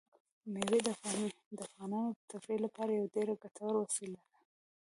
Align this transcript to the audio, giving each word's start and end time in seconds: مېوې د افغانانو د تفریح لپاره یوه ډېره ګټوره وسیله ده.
مېوې 0.51 0.79
د 0.85 0.87
افغانانو 1.67 2.15
د 2.17 2.21
تفریح 2.31 2.59
لپاره 2.65 2.91
یوه 2.93 3.09
ډېره 3.15 3.33
ګټوره 3.43 3.77
وسیله 3.85 4.21
ده. 4.31 4.39